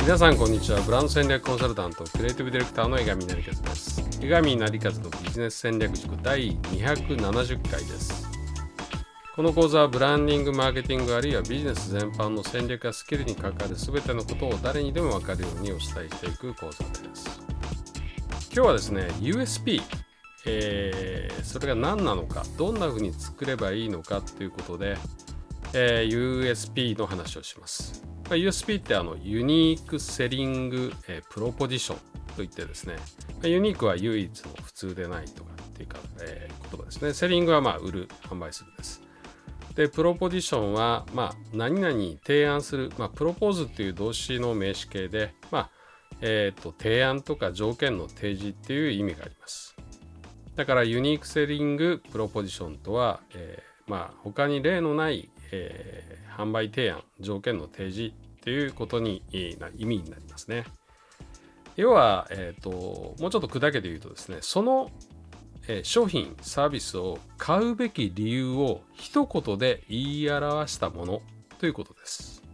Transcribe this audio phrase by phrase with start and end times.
[0.00, 0.80] 皆さんこんにちは。
[0.80, 4.18] ブランド戦略コンサルタントクリエイティブディレクターの江上成和です。
[4.22, 8.26] 江上成和のビジネス戦略塾第270回です。
[9.36, 17.40] この講座はブランディングマーケティングあるいはビジネス全般の戦略やスキルに関わる全てのことを誰にでも分かるようにお伝えしていく講座です。
[18.52, 19.82] 今日はですね USP
[20.46, 24.96] えー、それが何なのかどんな風に作ればいいのかということで、
[25.74, 28.09] えー、USP の話をします。
[28.36, 31.98] USP ってあのユニークセリング、え、プロポジション
[32.36, 32.96] といってですね、
[33.42, 37.12] ユニークは唯一の普通でないとかっていうか、えー、言葉ですね。
[37.12, 39.02] セリングはまあ売る、販売するです。
[39.74, 41.94] で、プロポジションは、まあ、何々
[42.26, 45.70] 提案する、まあ、プロポーズっていう動詞の名詞形で、まあ、
[46.20, 49.76] えっ、ー、と、提案とか条件の提示っていう意味があります。
[50.56, 59.24] だから、ユニークセリングプロポジションとは、え、まあ、他に例のない、えー、販売提案、条件の提示っていうことに
[59.58, 60.62] な意味になりますね。
[61.74, 64.92] 要は、えーと、もうちょっと砕けて言うとですね、その、
[65.66, 71.22] えー、商品、サービスを買うべき理由を一言で言い表したもの
[71.58, 72.44] ということです。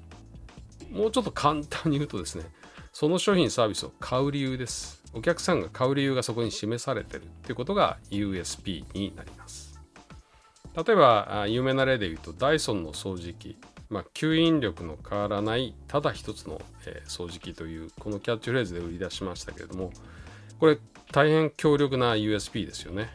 [0.91, 2.47] もうちょっと簡単に言うとですね、
[2.95, 5.03] その商品、サービスを買う理由です。
[5.13, 9.66] お客さんが買う理由がそこに示されてるっていうことが USP になります。
[10.77, 13.57] 例えば、有名な例で言うと、ダイソンの掃除機。
[13.89, 19.93] まあ、吸引力の変わらないただ一つの、え、掃除機というこのキャッチフレーズで売り出しましたけれども
[20.59, 20.79] これ
[21.13, 23.11] 大変強力な USP ですよね。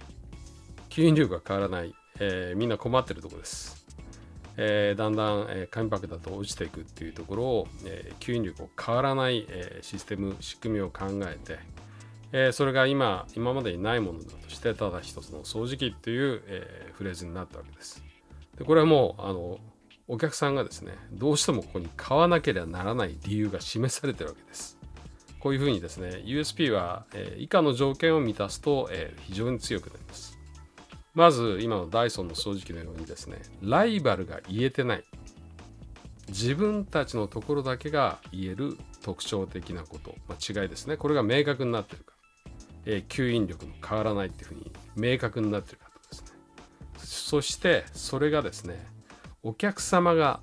[0.89, 3.85] 吸引力が変わらない、えー、みんな困ってるとこです、
[4.57, 11.59] えー、だんだん、え、紙パックだと落ちていくっていうところを、え、吸引力を変わらない、え、システム仕組みを考えて、
[12.33, 18.03] えー、それが今今までにないものだとしてただ一つの掃除機っていう、えー、フレーズになったわけです。
[18.57, 19.59] でこれはもうあの
[20.07, 24.77] お客さんがですねどうしてもここに買わなければならない理由が示されてるわけです。
[25.39, 30.37] こういうふうにですね USP は、えー、以下の条件を満たすと、え、非常に強くなります。
[31.13, 35.03] まず今のダイソンの掃除機のようにですねライバルが言えてない。
[36.29, 40.95] 自分たちのところだけが言える特徴的なこと、まあ、違いですね。
[40.95, 42.13] これが明確になってるか、
[42.85, 46.27] え、吸引力の変わらないっていうふうに明確になってるかとですね
[46.97, 48.85] そしてそれがですね
[49.43, 50.39] お客様が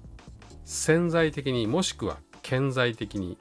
[0.65, 3.39] 潜在的にもしくは顕在的に、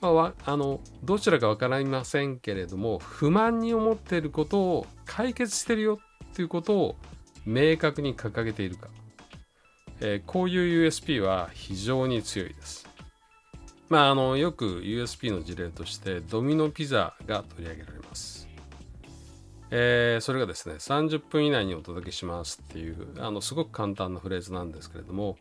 [0.00, 5.98] まあ、あのどちらか分かりませんけれども不満に思っていることを解決してるよ
[6.32, 6.96] っていうことを
[7.46, 8.88] 明確に掲げているか、
[10.00, 12.88] えー、こういう USP は非常に強いです。
[13.88, 18.03] まあ、あのよく USP の事例としてドミノピザが取り上げられます。
[19.76, 25.36] えー、それがですね30分以内にお届けしますっていうあのすごく簡単なフレーズなんですけれども、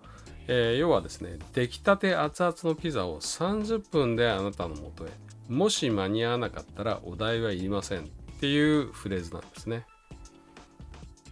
[0.48, 5.10] えー、要はですね出来たて熱々のピザを30分であなたのもとへ
[5.50, 8.04] もし間に合わなかったらお題はいりませんっ
[8.40, 9.86] ていうフレーズなんですね。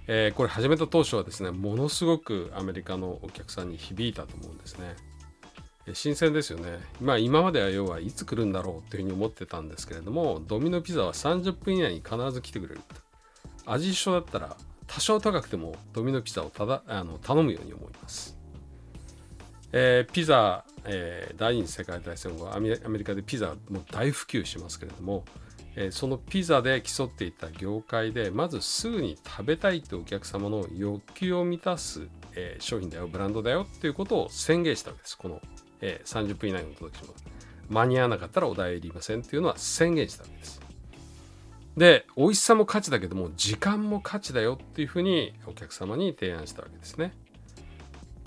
[0.07, 4.95] えー、これ始めた当初はですねものすごくアメリカのお客さんに響いたと思うんですね。
[5.93, 6.79] 新鮮ですよね。
[7.01, 12.81] まあ今までは要はいつ来るんだろうっていうふうに思ってたんですけれども、ドミノピザは30分以内に必ず来てくれる。
[13.65, 18.37] 味一緒だったら多少高くてもドミノピザをただあの頼むように思います。
[19.73, 25.23] えー、ピザ、えー、第二次世界大戦後アメリカでピザも大普及しますけれども、
[25.77, 35.41] えー、そのピザで競っていた業界でまずすぐに食べたいというお客様の欲求を満たす、え、商品だよブランドだよっていうことを宣言したわけですこの
[35.81, 37.25] えー、30分以内にお届けします。
[37.69, 40.61] 間に合わなかったらお題いりませんっていうのは宣言したわけです。
[41.77, 47.13] で、美味しさも価値だけども、時間も価値だよっていうふうにお客様に提案したわけですね。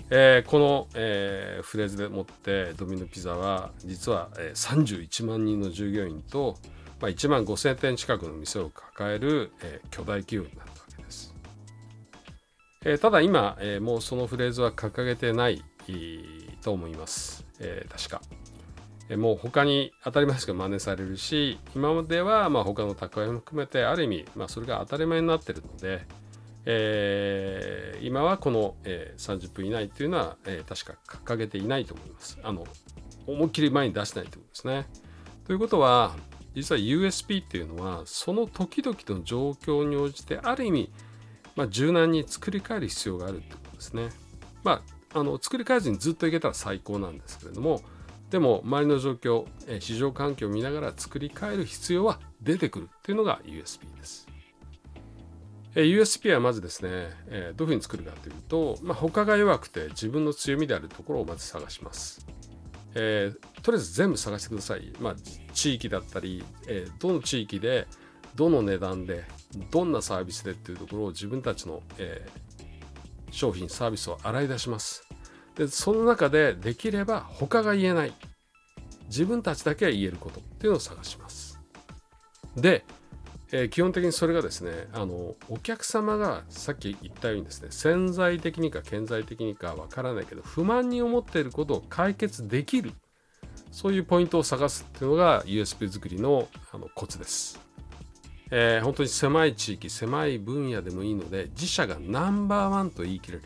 [0.09, 6.57] えー、この、えー、フレーズでもってドミノピザは実は、えー、31万人の従業員と、
[7.01, 11.33] まあ、1万5000店近くの店を抱える、えー、巨大企業になったわけです。
[12.83, 15.63] えー、ただ今、えー、もうそのフレーズは掲げてない
[16.65, 17.45] と思います。
[17.59, 18.21] えー、確か。
[19.17, 26.07] もう他に当たり前ですけど真似されるし今まではまあ他の宅配も含めてある意味、まあ、それが当たり前になってるので、
[26.65, 32.39] えー、今はこの、え、30分以内っていうのは、え、確か掲げていないと思います。
[32.41, 32.65] あの
[33.27, 34.87] 思いっきり前に出してないということですね。
[35.45, 36.15] ということは
[36.55, 40.91] 実は USP っていうのはその時々の状況に応じてある意味、
[41.55, 44.09] まあ、柔軟に作り変える必要があるってことですね。
[44.63, 47.81] まああの作り変えずにずっといけたら最高なんですけれども
[48.29, 49.45] でも周りの状況
[49.79, 54.27] 市場環境を見ながら作り変える必要は出てくるっていうのが USB です。
[55.73, 62.25] USP はまずですね、えどういうふうに作るかというと、まあ、他が弱くて自分の強みであるところをまず探します。
[62.95, 64.93] えー、とりあえず全部探してください。
[65.01, 65.15] まあ、
[65.53, 67.87] 地域だったり、えー、どの地域で
[68.35, 69.25] どの値段で
[69.69, 72.44] どんなサービスでっていうところを自分たちの、えー、
[73.35, 75.03] 商品サービスを洗い出します。
[75.55, 78.13] でその中でできれば他が言えない
[79.07, 81.59] 自分たちだけが言えることっていうのを探します。
[82.55, 82.83] で、
[83.51, 92.91] えー、基本的にそれがですねあのお客様がさっき言ったようにですね潜在的にか顕在的にかわからないけど不満に思っていることを解決できる
[93.71, 97.59] そういうポイントを探すっていうのが USB 作りのあのコツです。
[98.51, 103.43] えー、本当に狭い地域狭い分野でもいいので自社がナンバーワンと言い切れる。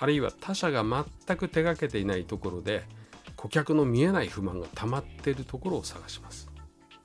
[0.00, 2.84] あるいは他社が全く手がけていないところで
[3.36, 6.48] 顧客の見えない不満が溜まっているところを探します。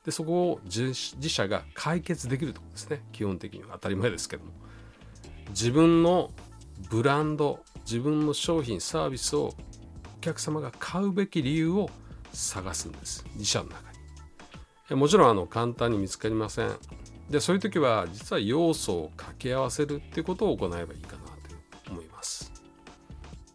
[0.06, 0.94] でそこを自
[1.30, 3.01] 社が解決できるところですね。
[3.12, 4.51] 基本的には当たり前ですけども。
[5.50, 6.31] 自分の
[6.89, 9.54] ブランド自分の商品サービスを
[10.18, 11.89] お客様が買うべき理由を
[12.31, 13.25] 探すんです。
[13.36, 13.92] 自社の中
[14.89, 14.95] に。
[14.95, 16.71] もちろんあの簡単に見つかりません。
[17.33, 21.24] でそういう時は実は要素を掛け合わせるっていうことを行えばいいかな
[21.83, 22.51] と思います。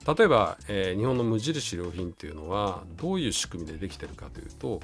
[0.04, 4.80] 例えば、えー、日本の無印良品っていうのはどういう仕組みでできてるかというと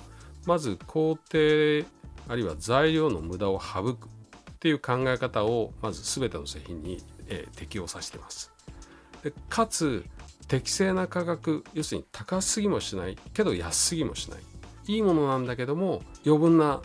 [0.47, 1.85] まず工程
[2.29, 4.09] あるいは材料の無駄を省くっ
[4.61, 8.53] ていう考え方をまず全ての製品に、えー、適用させてます。
[9.25, 10.05] でかつ
[10.47, 14.41] 適正な価格要するに高すぎもしないけど安すぎもしない。
[14.87, 16.81] いいものなんだけども余分な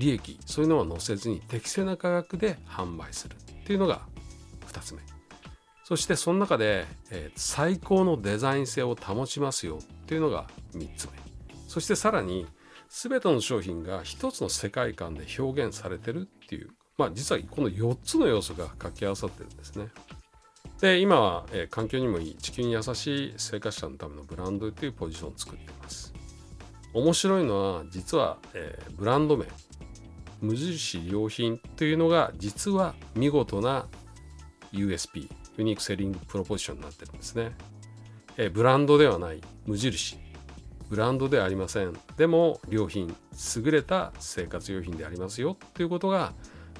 [0.00, 4.00] 利益そういうのは載せずに適正な価格で販売するっていうのが
[4.66, 5.00] 2つ目。
[5.84, 11.12] そしてその中で、えー、最高のデザイン性を保ちますよっていうのが3つ目。
[11.68, 12.46] そしてさらに
[12.88, 16.70] 全ての商品が一つの世界観で表現されてるっていう。
[16.96, 19.88] まあ実はこの4つの要素が掛け合わさってるんですね。
[20.80, 26.14] で今は、えー、環境にもいい地球に優しい生活者のためのブランドというポジションを作っています。
[26.94, 29.46] 面白いのは実は、えー、ブランド名。
[30.40, 33.86] 無印良品というのが実は見事な
[34.72, 37.52] USP ユニークセリングプロポジションになってるんですね、
[38.36, 40.18] えブランドではない無印。
[40.88, 41.92] ブランドではありません。
[42.16, 43.14] でも良品
[43.56, 46.32] 優れた生活用品でありますよということが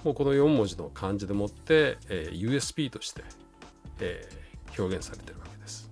[0.04, 3.22] もうこの4文字の漢字でもって、えー、USP として、
[4.00, 5.90] えー、表現されてるわけです、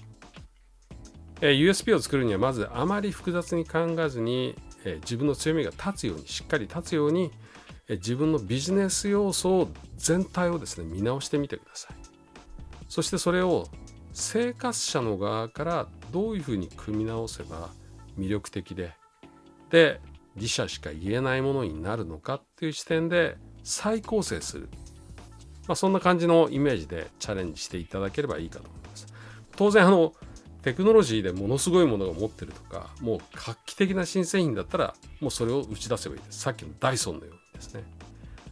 [1.41, 7.31] えー、USP を作るにはまずあまり複雑に考えずに、えー、自分の強みが立つようにしっかり立つように
[7.97, 11.97] 自分のビジネス要素を全体をですね見直してみてください。
[12.89, 13.69] そしてそれを
[14.13, 17.71] 生活者の側からどういうふうに組み直せば
[18.19, 18.93] 魅力的で
[19.71, 20.01] で
[20.37, 24.69] 自社しか言えないものになるのかっていう視点で再構成する、
[25.67, 29.07] まあ、そんな感じのイメージでチャレンジしていただければいいかと思います。
[29.57, 30.15] 当然あの
[30.63, 36.41] テクノロジーでものすごいものが持ってるとかもう画期的な新製品だったらもうそれを打ち出せばいいです。
[36.41, 37.38] さっきのダイソンのように。
[37.59, 37.85] ですね。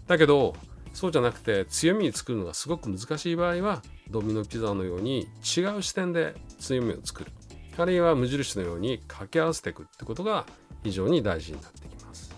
[0.07, 0.55] だけど
[0.93, 7.33] そうじゃなくて強みに作るのがすごく難しい場合はドミノピザのように違う視点で強みを作る
[7.79, 10.47] あるいは無印のように掛け合わせていくってことが
[10.83, 12.35] 非常に大事になってきます。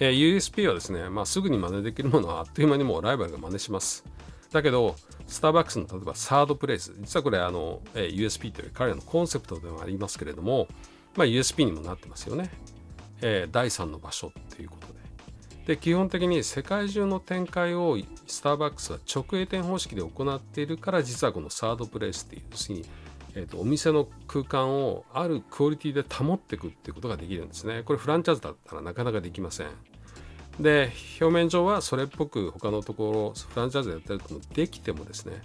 [0.00, 4.04] えー、USP はですね、まあ、すぐに真似できるものはあっという間にもうライバルが真似します。
[4.52, 4.96] だけど、
[5.26, 10.68] スターバックスの例えばサードプレイス、実はこれあの、えー、USP という彼らのコンセプトでもありますけれども、
[11.16, 12.50] まあ、USP にもなってますよね。
[13.20, 14.87] えー、第3の場所っていうこと
[15.68, 15.76] で。
[15.76, 22.86] 基本的に世界中の展開をスターバックスは直営店方式で行っているから実はこのサードプレイスっていう要するに、
[23.34, 29.68] えーと、お店の空間をあるクオリティで保っていくっていうことができるんですねこれフランチャーズだったらなかなかできません
[30.58, 35.42] で表面上はそれっぽく他のところフランチャーズでやってるともできてもですね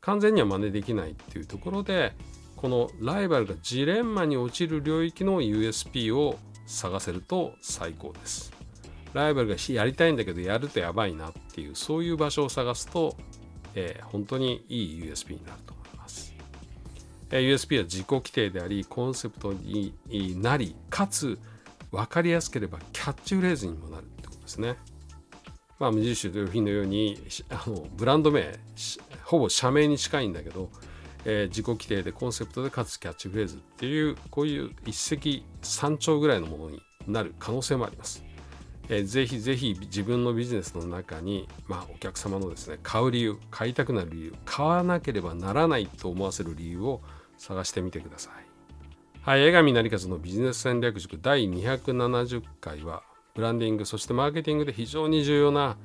[0.00, 2.12] 完全には真似できないっていうところで
[2.56, 8.59] このライバルがジレンマに陥る領域の USP を探せると最高です。
[9.12, 13.16] ライバルがやりたいんだけどやるとやばいなっていうそういう場所を探すと、
[13.74, 16.34] えー、本当にいい USB になると思います。
[17.30, 19.94] えー、USB は自己規定でありコンセプトに
[20.40, 21.38] なりかつ
[21.90, 24.76] 分かりやすければキャッチフレーズにもなるってことですね。
[25.78, 27.18] まあ無印良品のように
[27.50, 28.58] あのブランド名
[29.24, 30.70] ほぼ社名に近いんだけど
[31.24, 38.24] えー、自己規定でコンセプトでかつキャッチフレーズっていうこういう一石三鳥ぐらいのものになる可能性もあります。
[38.92, 47.00] えー、ぜひぜひ自分のビジネスの中に、まあ、お客様のですね買う理由買いたくなる理由買わなければならないと思わせる理由を
[47.38, 48.50] 探してみてください。
[49.22, 53.02] はい、江上成和のビジネス戦略塾第270回は
[53.34, 55.76] ブランディングそしてマーケティングで非常に重要な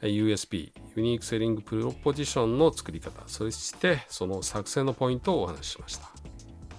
[0.00, 6.13] USP ユニークセリングプロポジションの作り方そしてその作成のポイントをお話ししました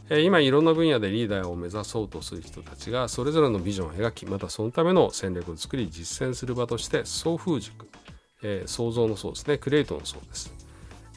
[0.10, 7.88] 今いろんな分野でリーダーを目指そうとする人たちがそれぞれのビジョンを描きまたそのための戦略を作り実践する場として送風塾、
[8.44, 10.66] え、創造の層ですねクレイトの層です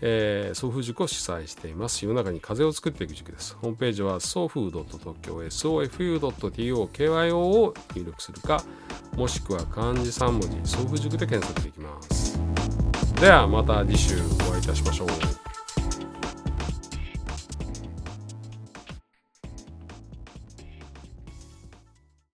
[0.00, 2.04] え、送風塾を主催しています。
[2.04, 3.56] 世の中に風を作っていく塾です。
[3.56, 8.62] ホームページは送風 .tokyo sofu.tokyo を入力するか、
[9.16, 12.38] もしくは漢字3文字送風塾で検索できます。
[13.20, 14.14] ではまた次週
[14.48, 15.47] お会いいたしましょう。